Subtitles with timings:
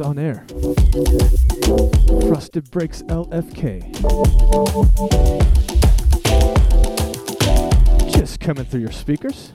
[0.00, 0.44] on air.
[2.28, 3.82] Frosted Breaks LFK.
[8.12, 9.52] Just coming through your speakers.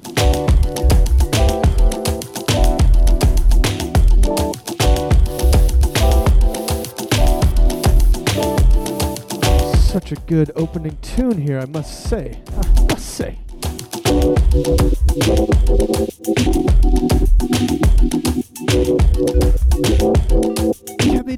[9.88, 12.41] Such a good opening tune here, I must say.
[12.51, 13.39] I must say.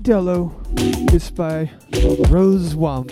[0.07, 0.55] Dello
[1.11, 1.69] is by
[2.29, 3.09] Rose Juam.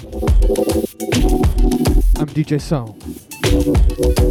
[2.18, 2.98] I'm DJ Song.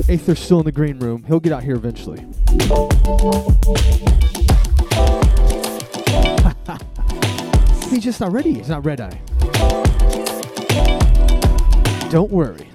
[0.09, 1.25] Aether's still in the green room.
[1.25, 2.21] He'll get out here eventually.
[7.91, 8.55] He's just not ready.
[8.55, 9.21] He's not red eye.
[12.09, 12.67] Don't worry.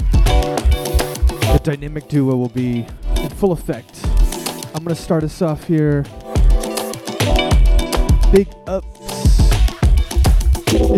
[1.49, 4.05] The dynamic duo will be in full effect.
[4.75, 6.03] I'm going to start us off here.
[8.31, 8.78] Big up.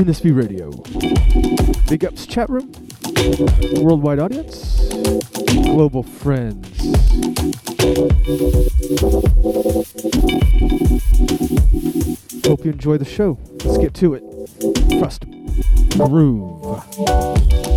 [0.02, 0.72] NSB Radio.
[1.88, 2.72] Big ups chat room,
[3.84, 4.90] worldwide audience,
[5.64, 6.80] global friends.
[12.48, 13.38] Hope you enjoy the show.
[13.64, 14.24] Let's get to it.
[14.98, 15.26] Trust
[15.92, 17.71] groove.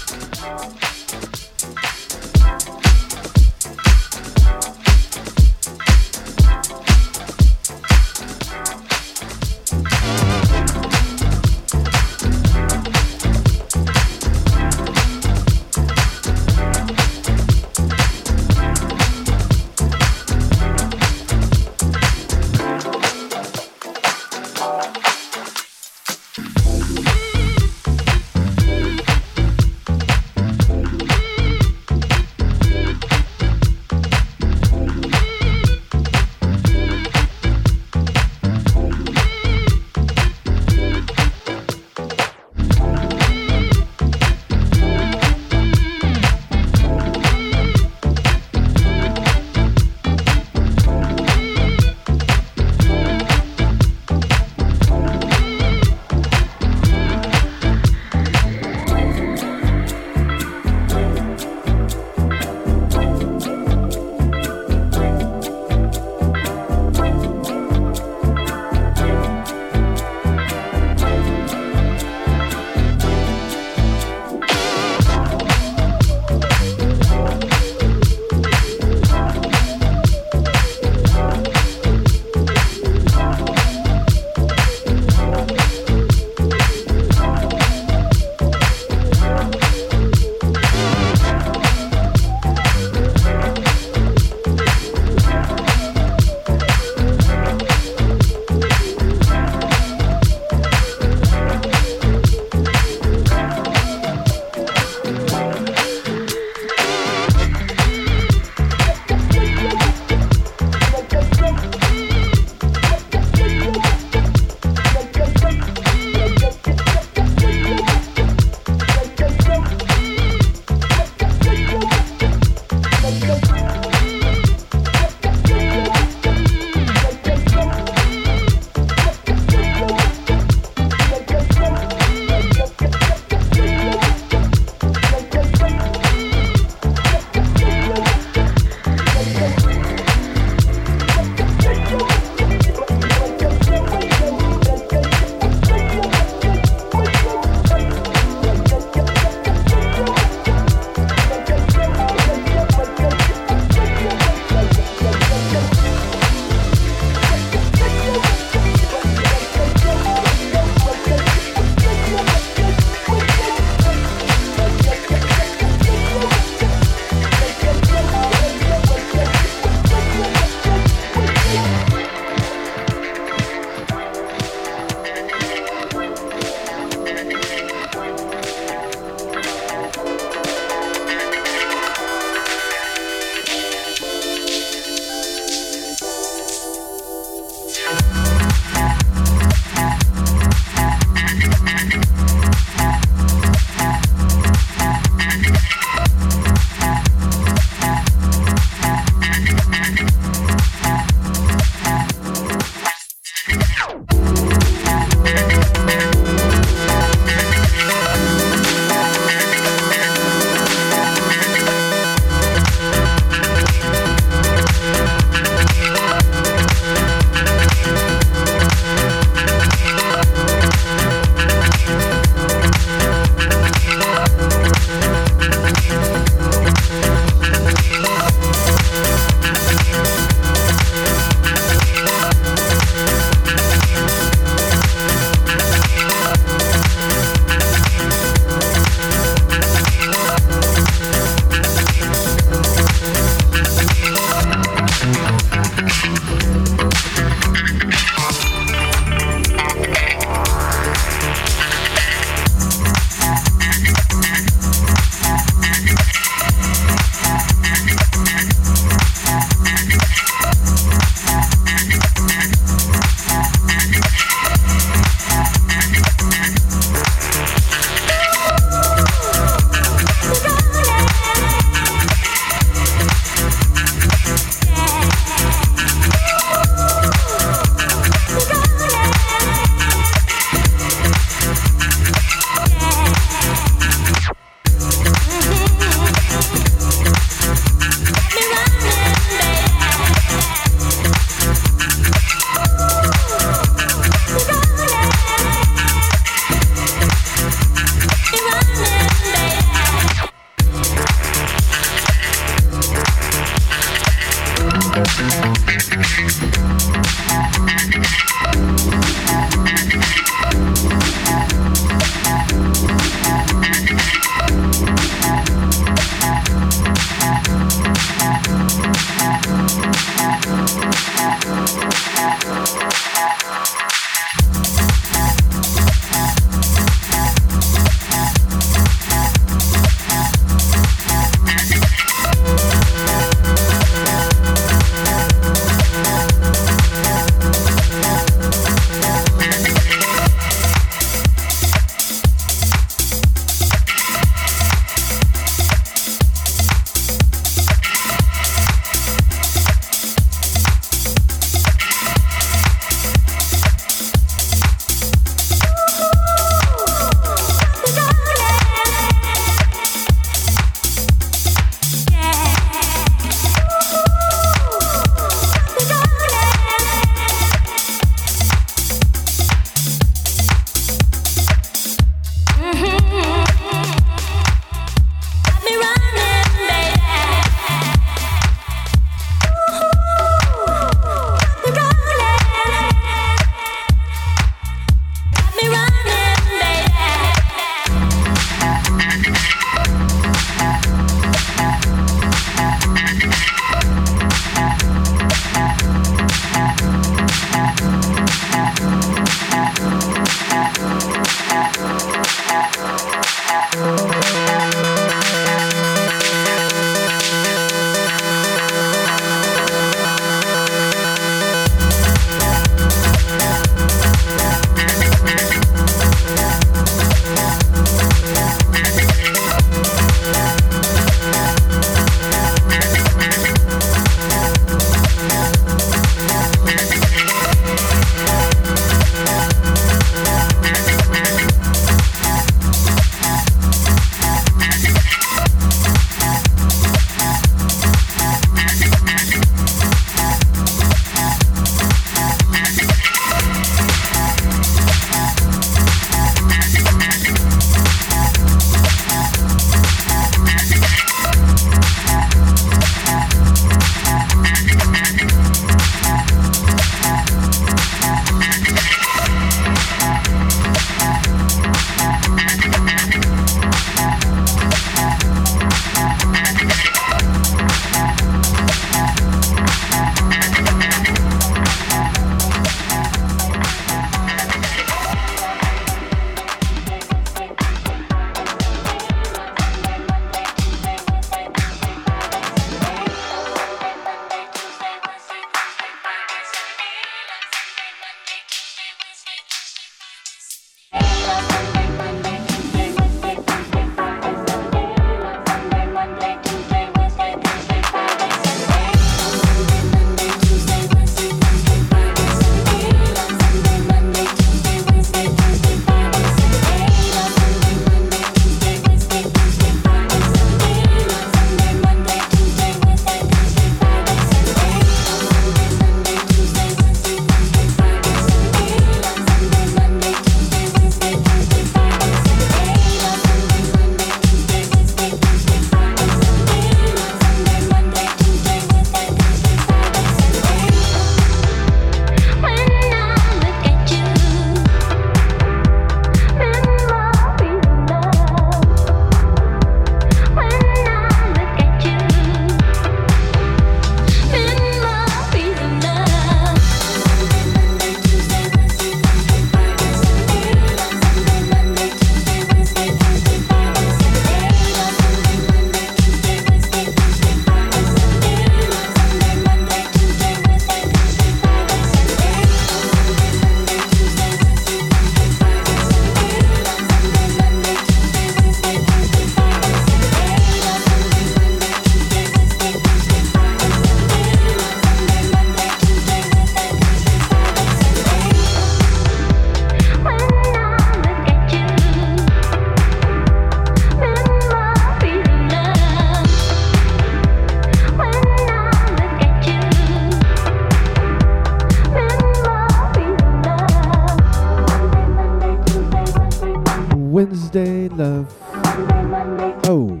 [599.68, 600.00] Oh,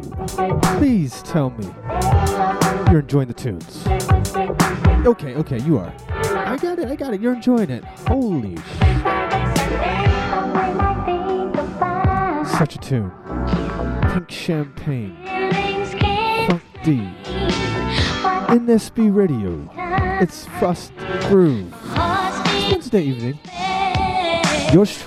[5.06, 5.92] okay, okay, you are.
[6.08, 7.20] I got it, I got it.
[7.20, 7.84] You're enjoying it.
[8.06, 8.56] Holy
[12.58, 13.12] Such a tune.
[14.12, 15.16] Pink Champagne.
[16.48, 17.08] Phonk D.
[18.48, 19.68] NSB Radio.
[20.20, 20.92] It's Frost
[21.28, 21.72] Groove.
[22.70, 23.38] Wednesday evening.
[24.72, 25.02] Yours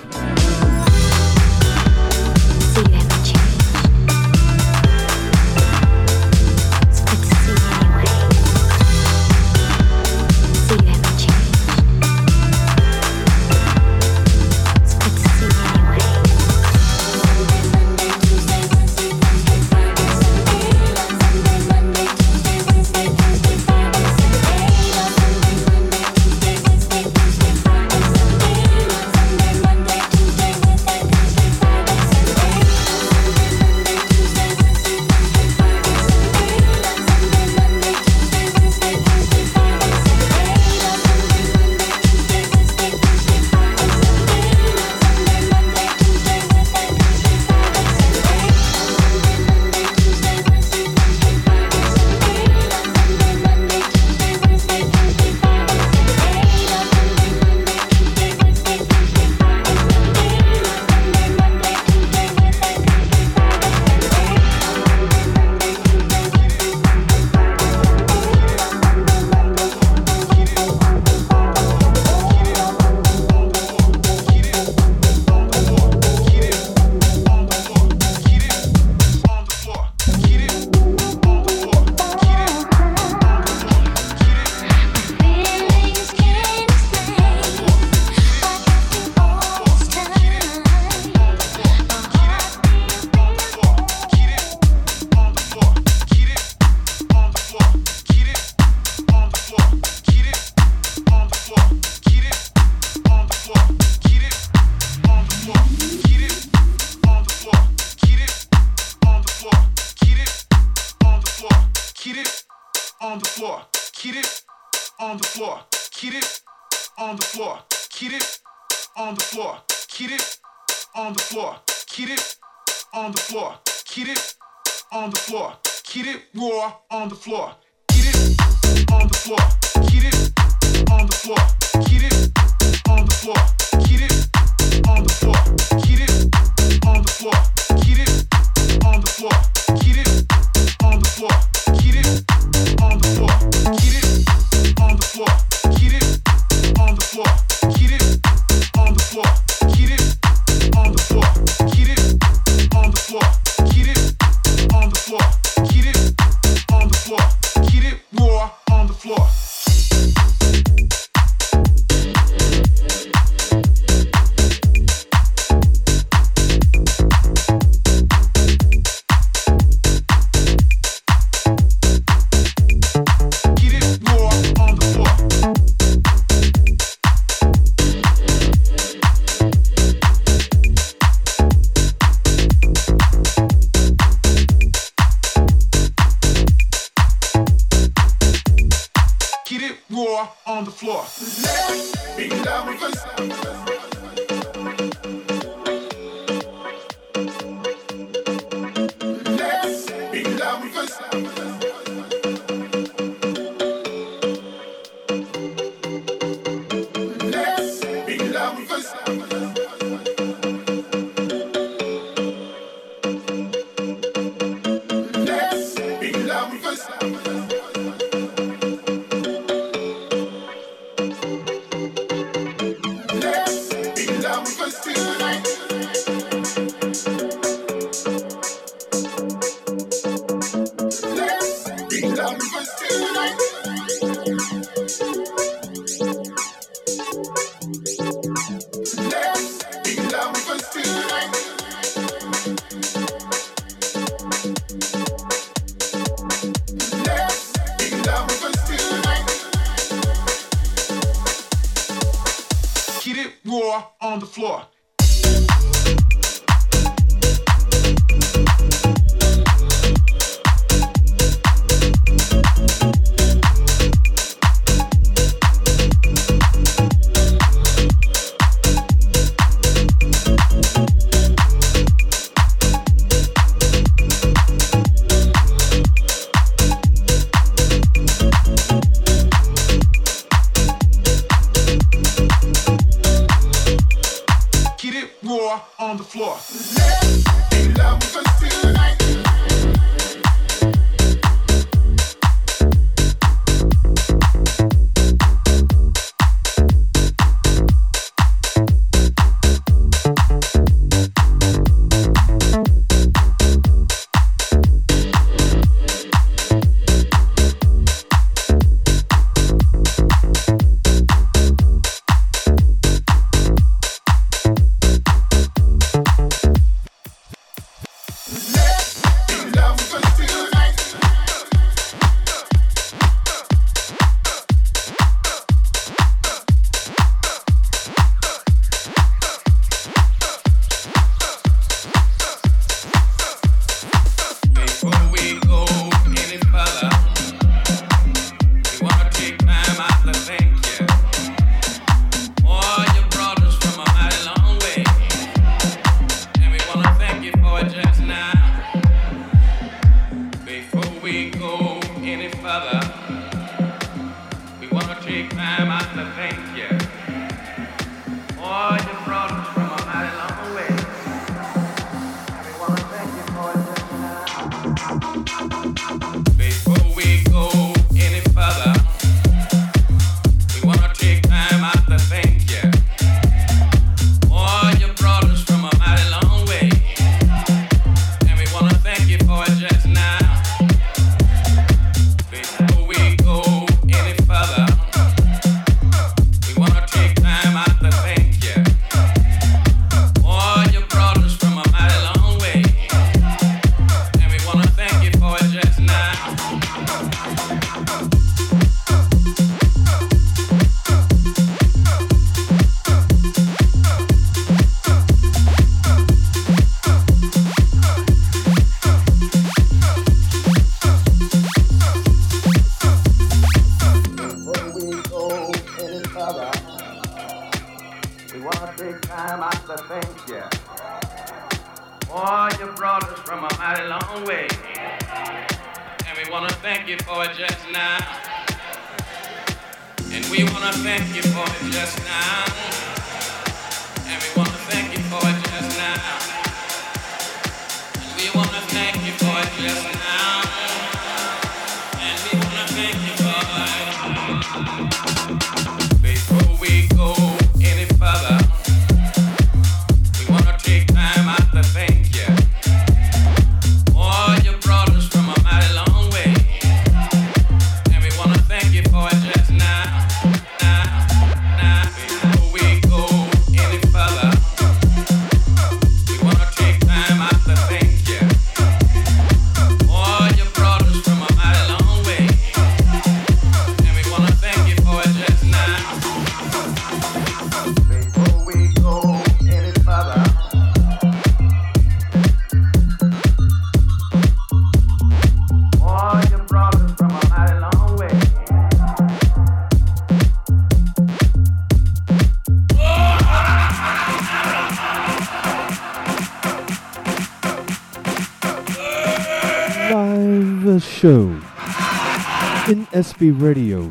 [503.20, 503.90] FB Radio.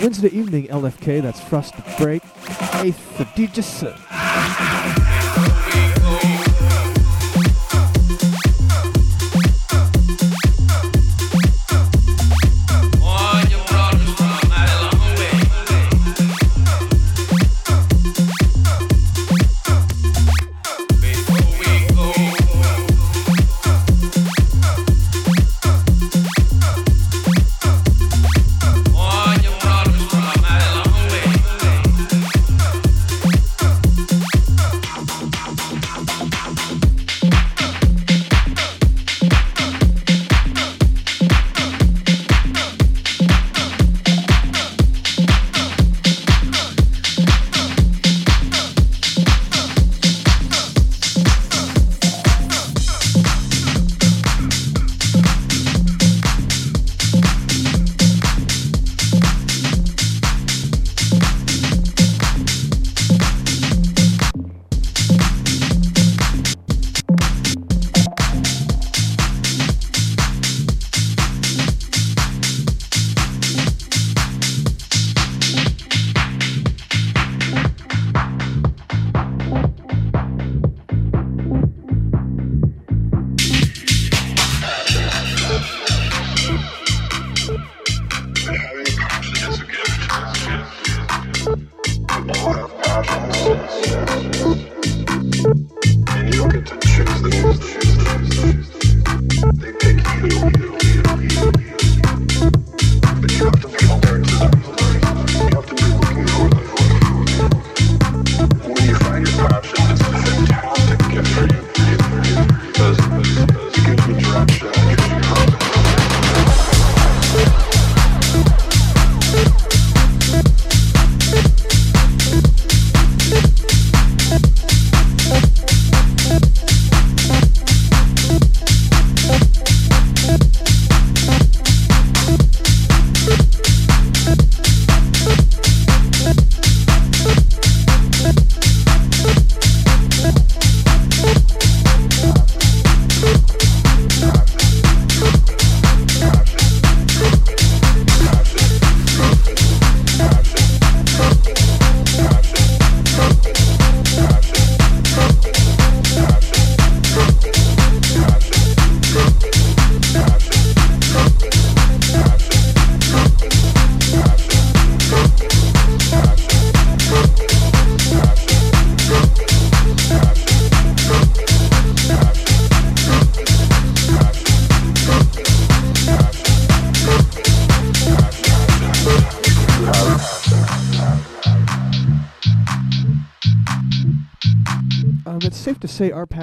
[0.00, 5.03] Wednesday evening, LFK, that's Frost Break, 8th of Degesson.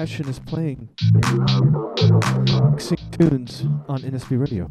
[0.02, 0.88] Passion is playing
[2.72, 4.68] mixing tunes on NSB Radio.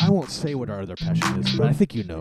[0.00, 2.20] I won't say what our other passion is, but I think you know.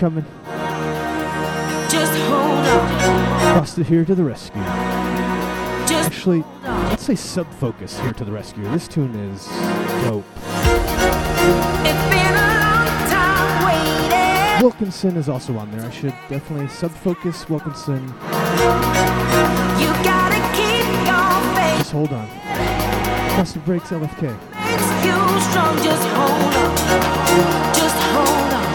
[0.00, 0.24] Coming.
[1.90, 3.40] Just hold on.
[3.52, 4.62] Frosted here to the rescue.
[5.86, 8.64] Just Actually, let's say Sub Focus here to the rescue.
[8.70, 9.44] This tune is
[10.04, 10.24] dope.
[11.84, 14.62] It's been a long time waiting.
[14.62, 15.84] Wilkinson is also on there.
[15.86, 18.02] I should definitely Sub Focus Wilkinson.
[19.76, 21.76] You gotta keep your faith.
[21.76, 22.26] Just hold on.
[23.34, 24.22] Frosted breaks LFK.
[24.54, 25.76] Makes you strong.
[25.84, 27.74] Just hold on.
[27.74, 28.69] Just hold on.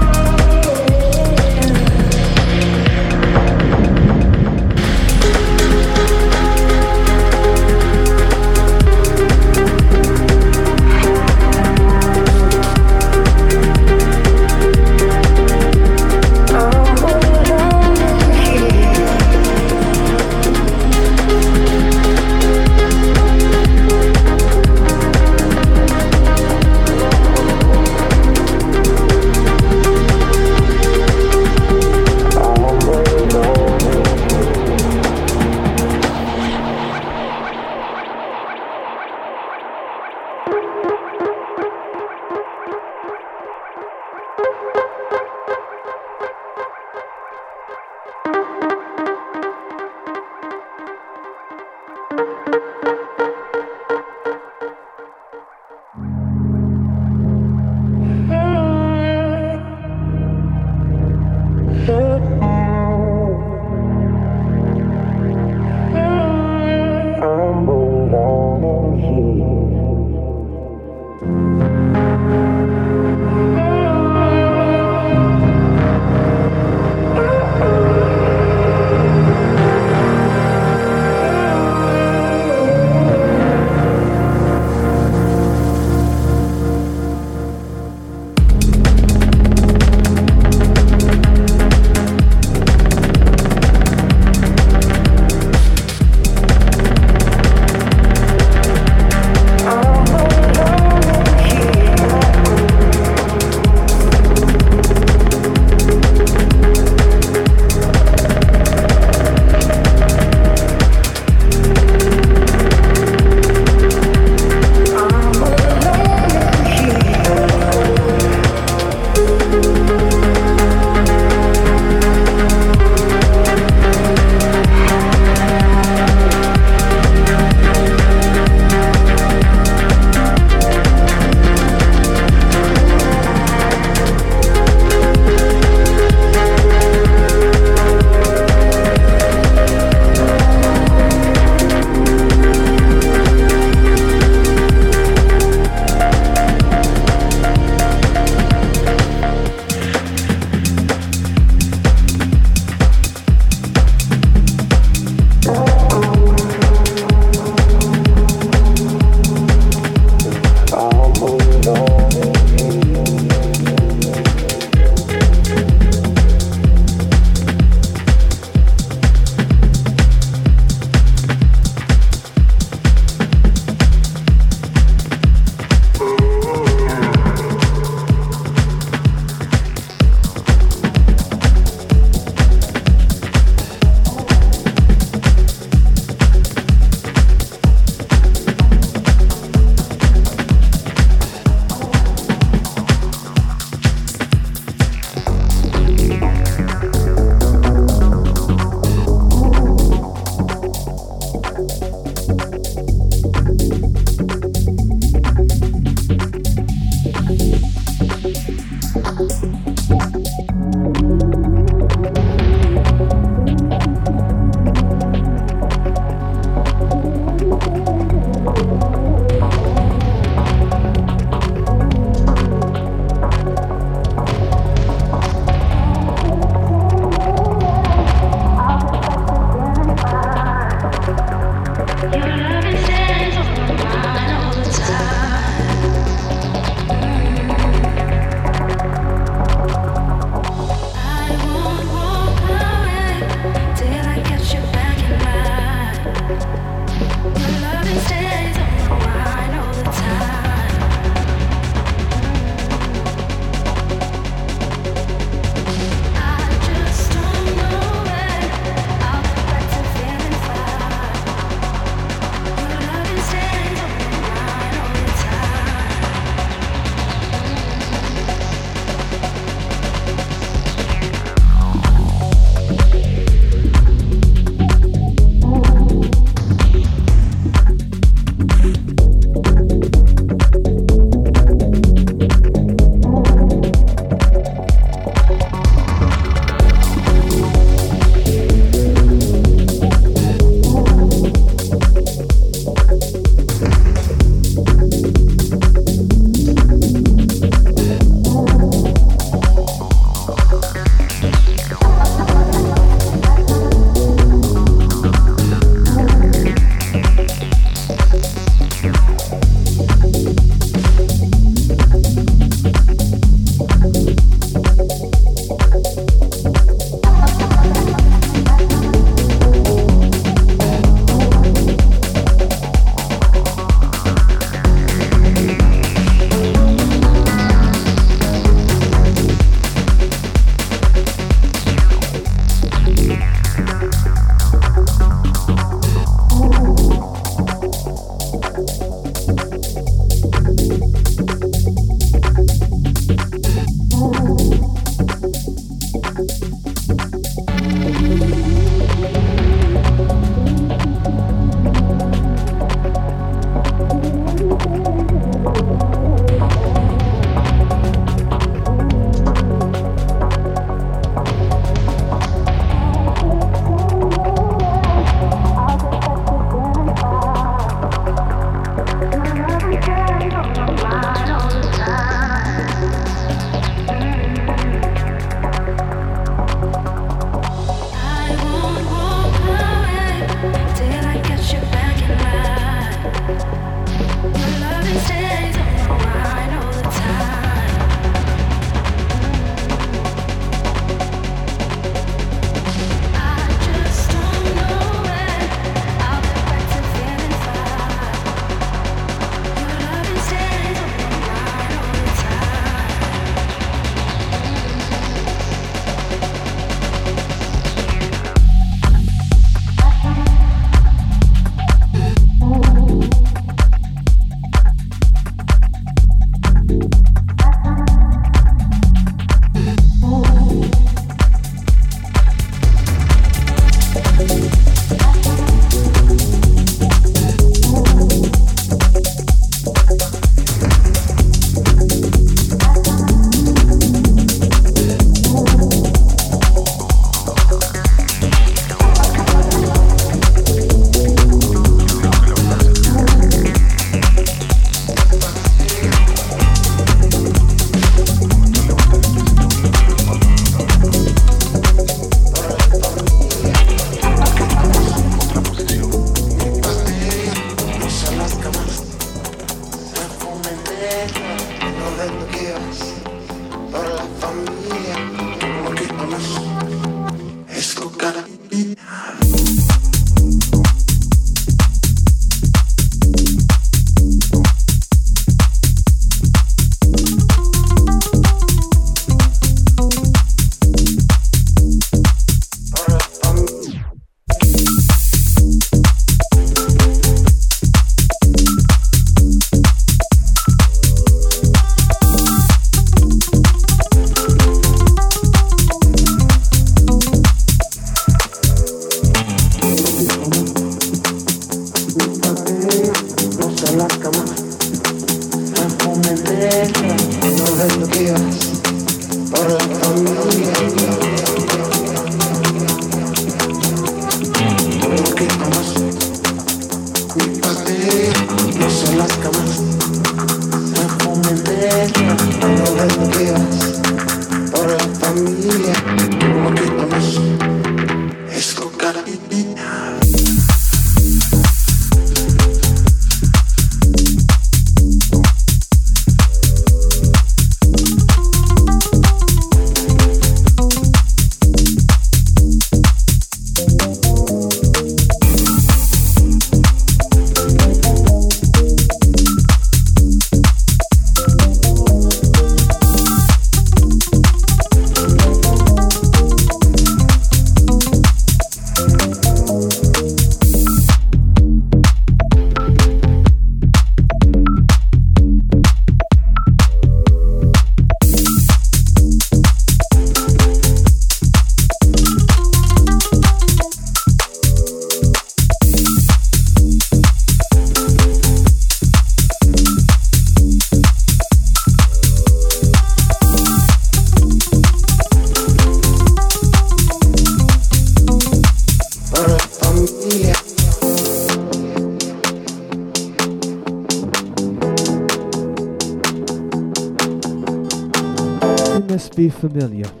[599.41, 600.00] subir ali, ó.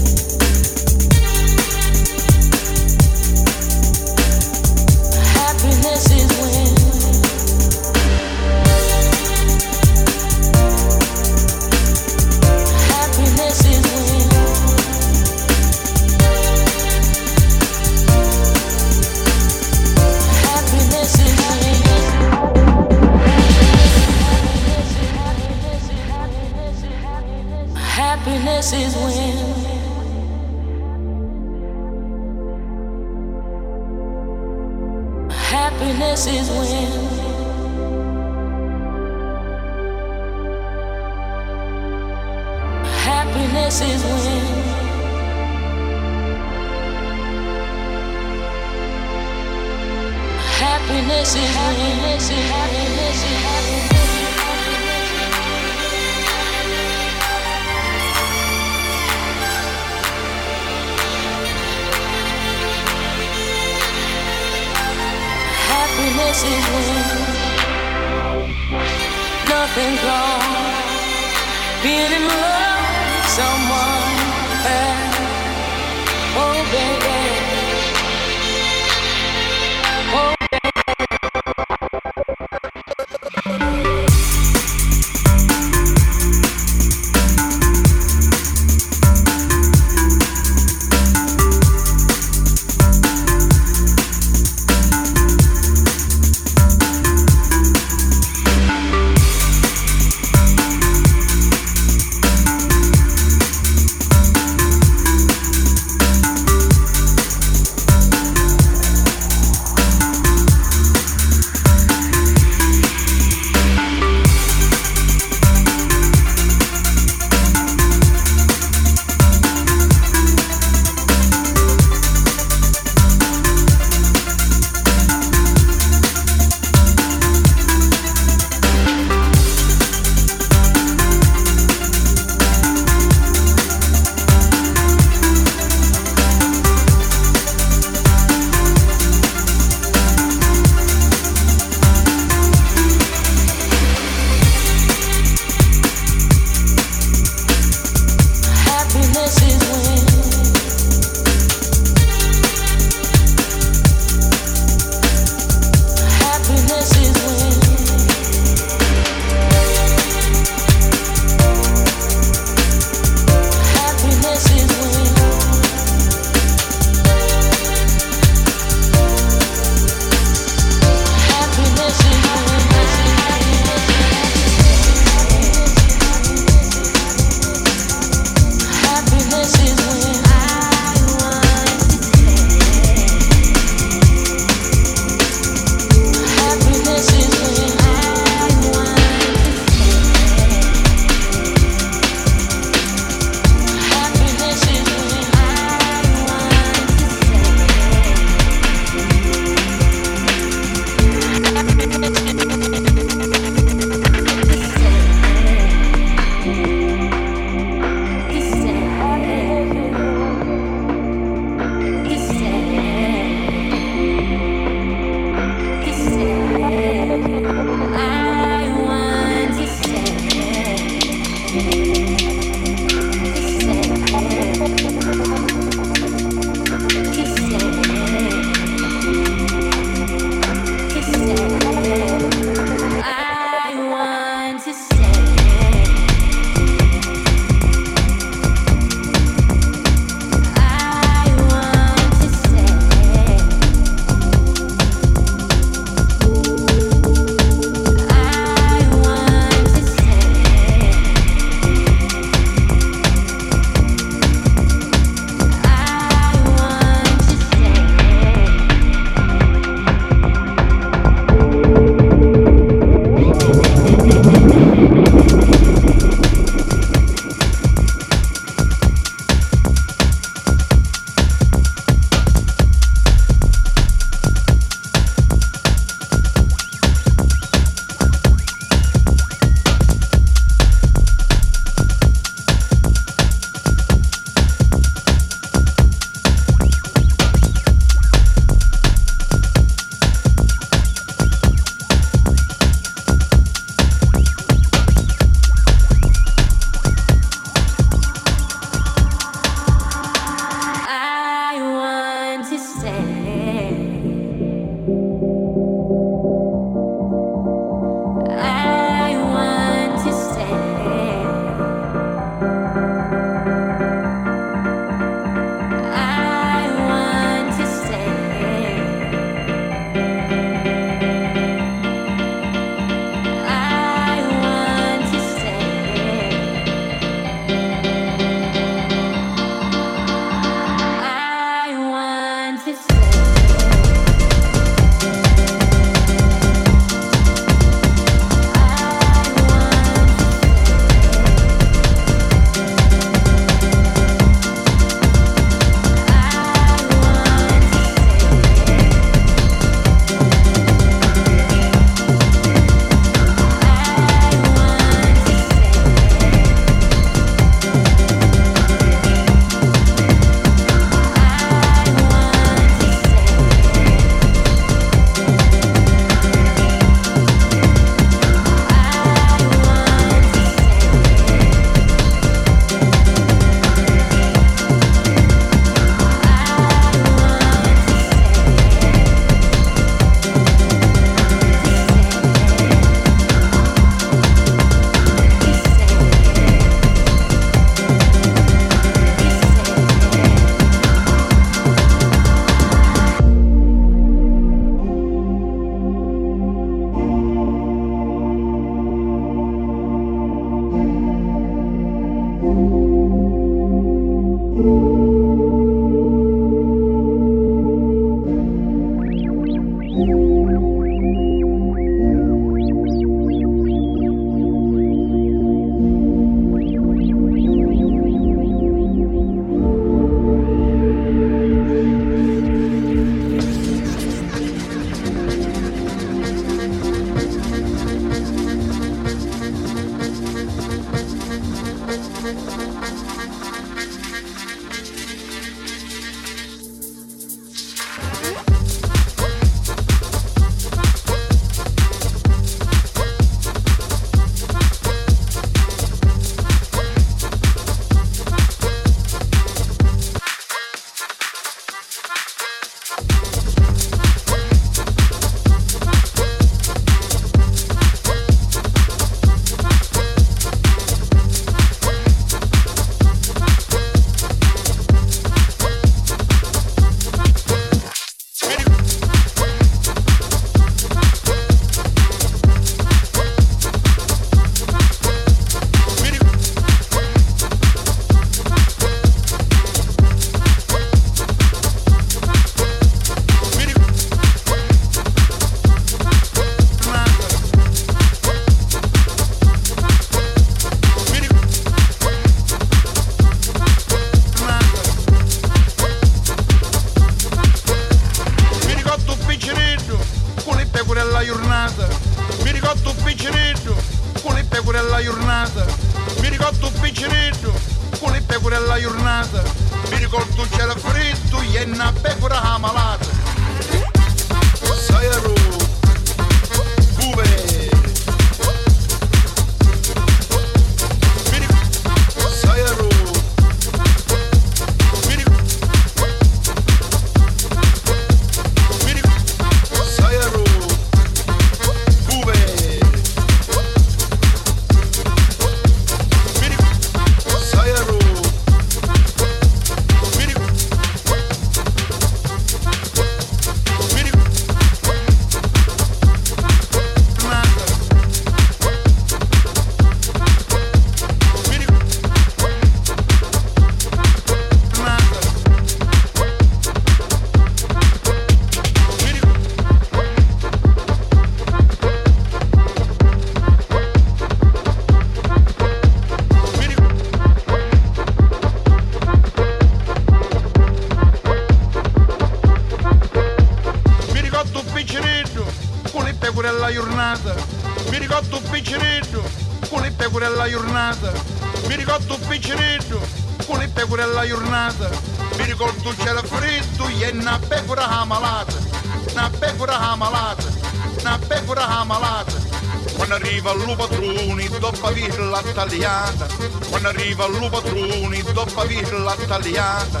[599.50, 600.00] sbagliata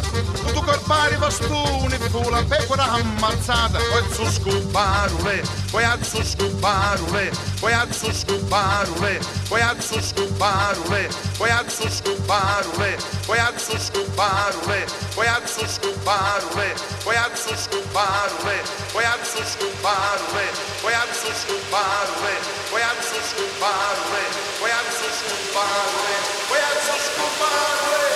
[0.52, 7.30] tu col pari bastone fu la pecora ammazzata poi su scoparule poi a su scoparule
[7.60, 13.76] poi a su scoparule poi a su scoparule poi a su scoparule poi a su
[13.78, 18.62] scoparule poi a su scoparule poi a su scoparule
[18.92, 20.46] poi a su scoparule
[20.80, 22.34] poi a su scoparule
[22.70, 24.24] poi a su scoparule
[24.60, 26.16] poi a su scoparule
[26.48, 28.09] poi a su scoparule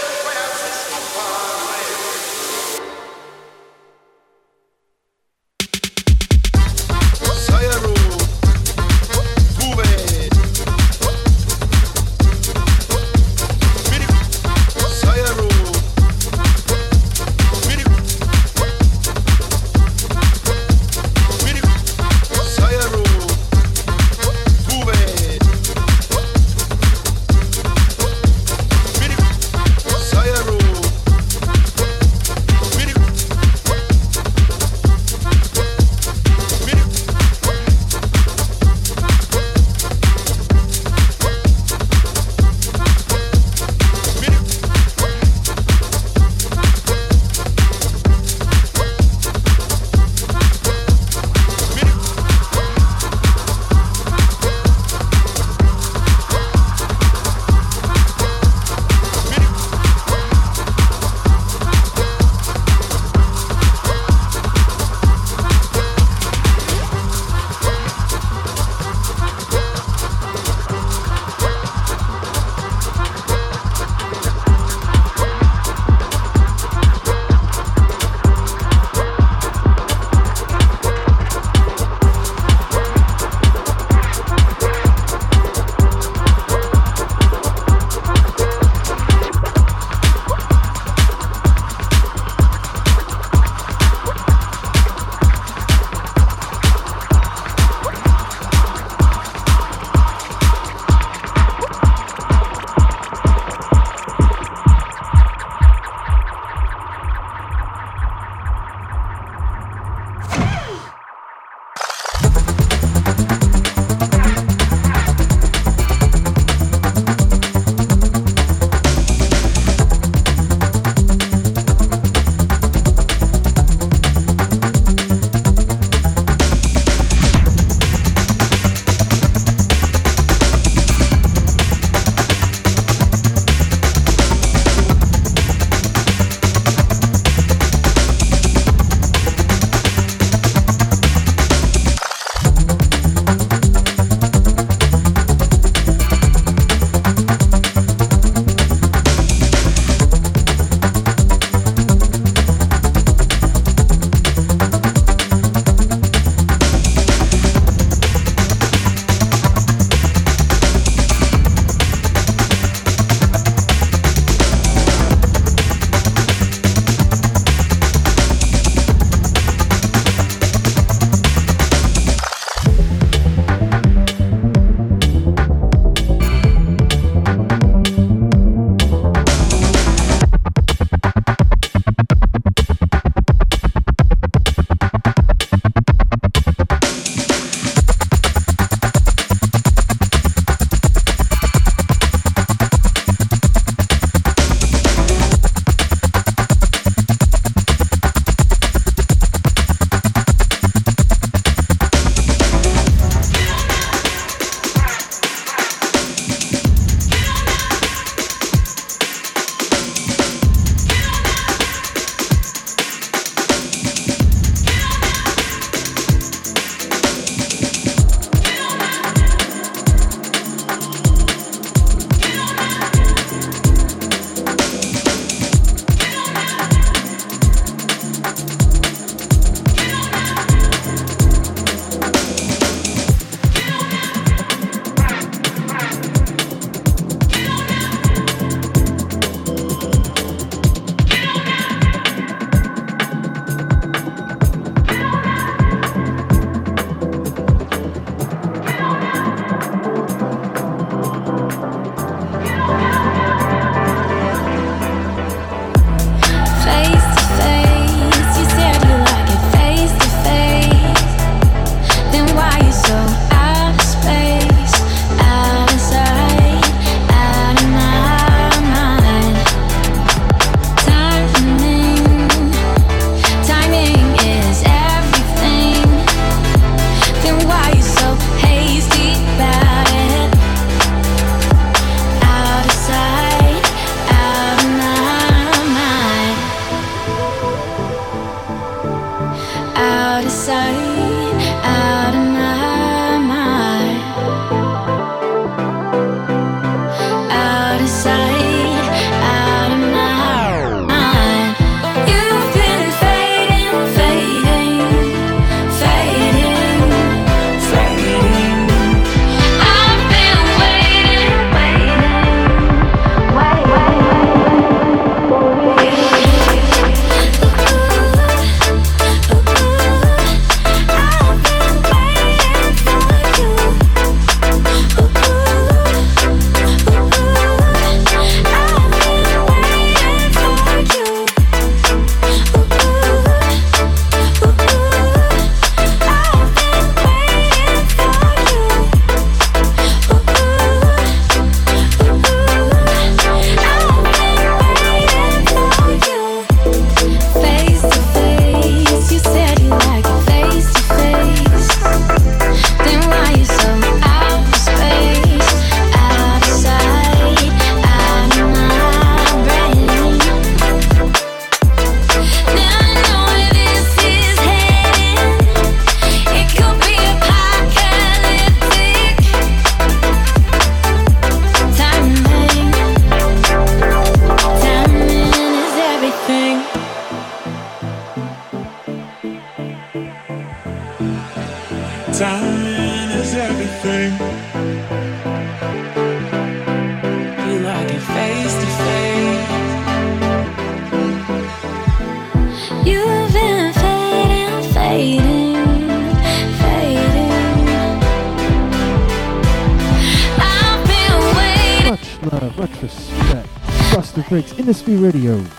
[404.74, 405.53] Frakes, Radio.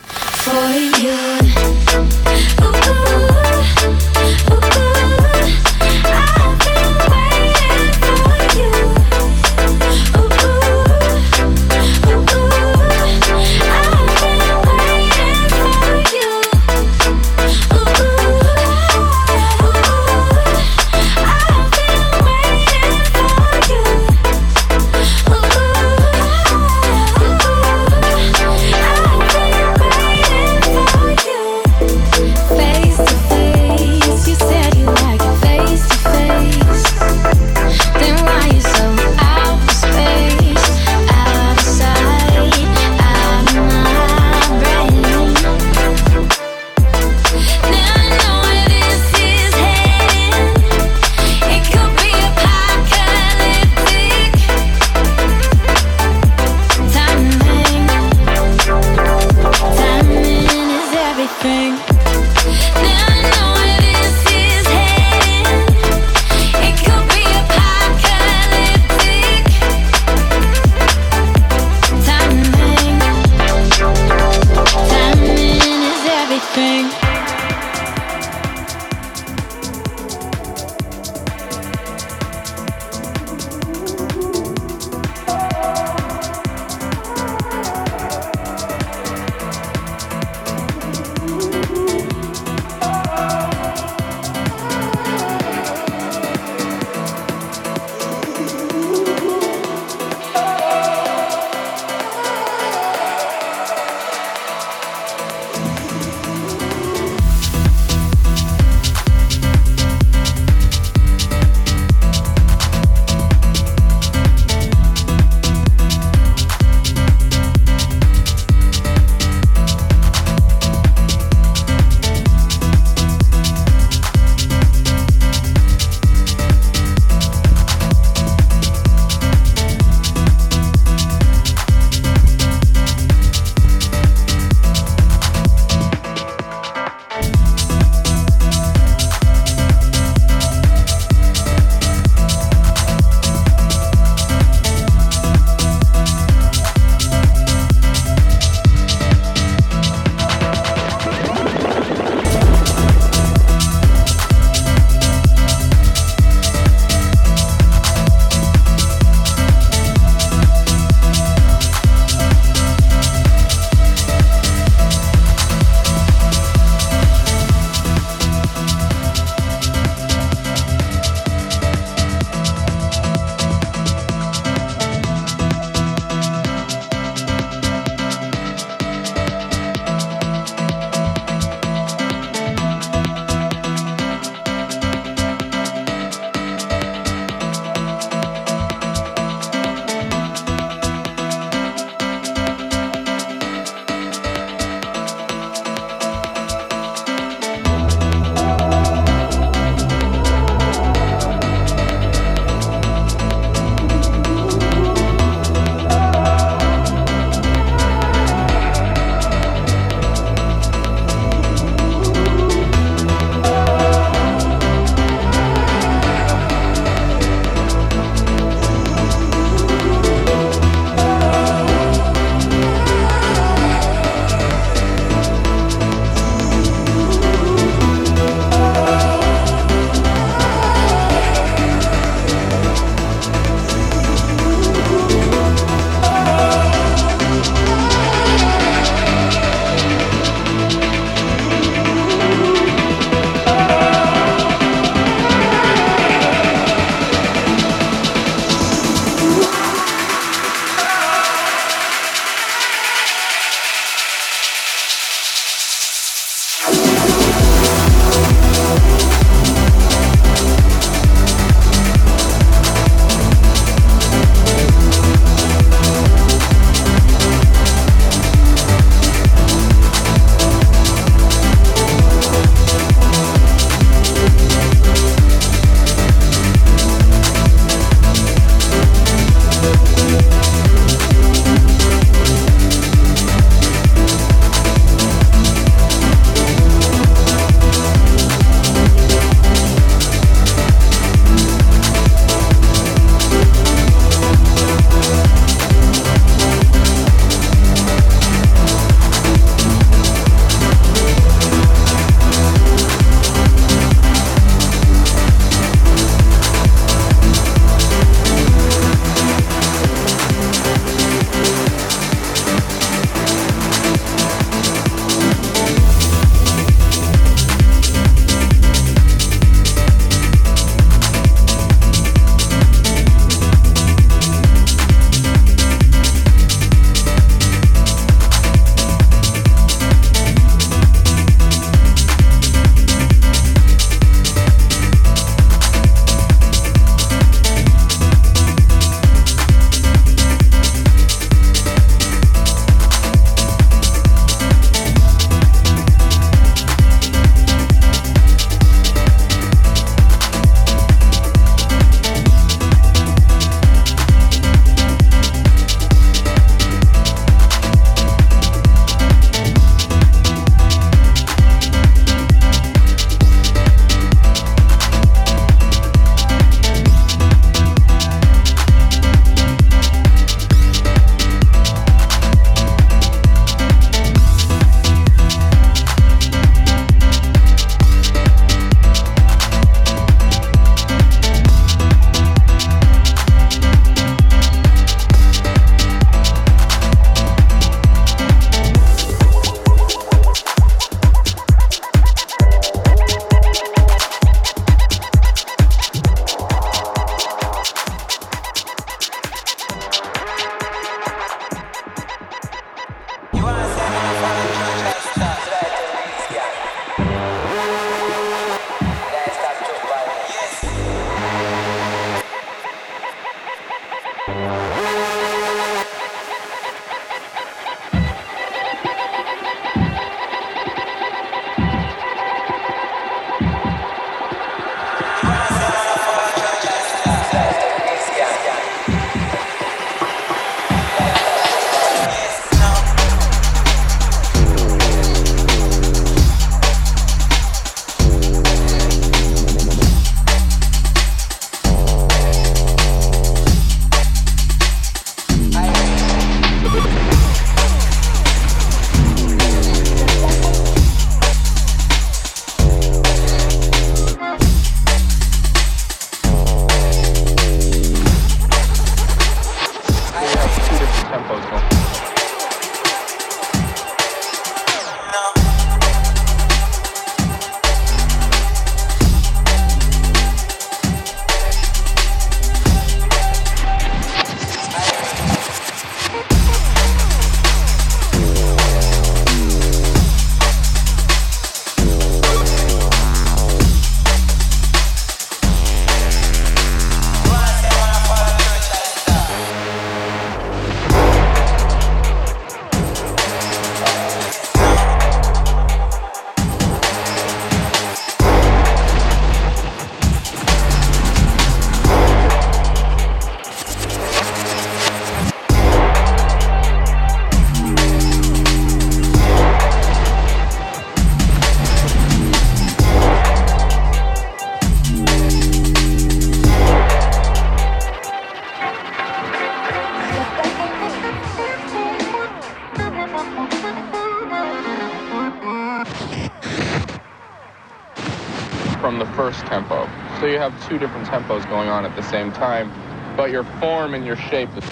[530.68, 532.72] Two different tempos going on at the same time,
[533.16, 534.64] but your form and your shape is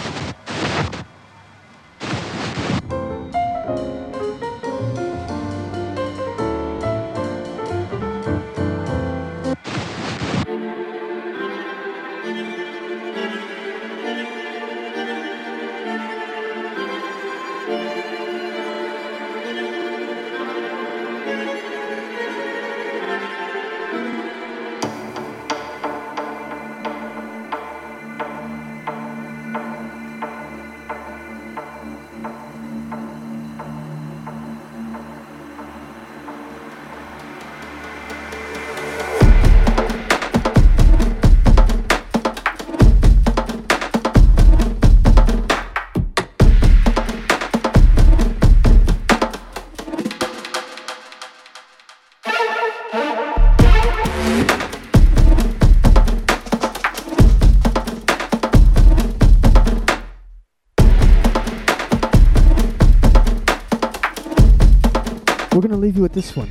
[65.83, 66.49] leave you with this one.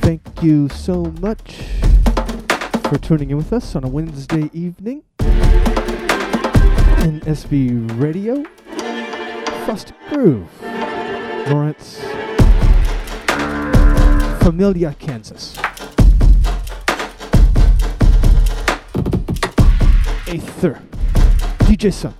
[0.00, 1.58] Thank you so much
[2.88, 8.42] for tuning in with us on a Wednesday evening in SB Radio.
[9.64, 10.48] Frost Groove,
[11.52, 12.00] Lawrence,
[14.42, 15.56] Familia, Kansas.
[20.26, 20.82] Aether,
[21.60, 22.14] DJ Sun,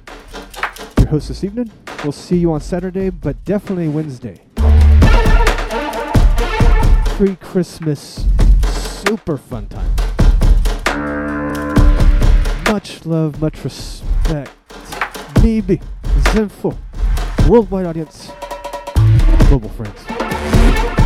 [0.98, 1.68] your host this evening.
[2.02, 4.40] We'll see you on Saturday, but definitely Wednesday.
[7.16, 8.24] Pre Christmas,
[8.64, 9.92] super fun time.
[12.70, 14.50] Much love, much respect.
[15.42, 15.80] Maybe
[16.32, 16.76] Zenful,
[17.48, 18.30] worldwide audience,
[19.48, 21.05] global friends.